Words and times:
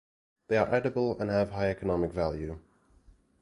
They 0.47 0.57
are 0.57 0.67
edible 0.73 1.19
and 1.19 1.29
have 1.29 1.51
high 1.51 1.69
economic 1.69 2.11
value. 2.11 2.57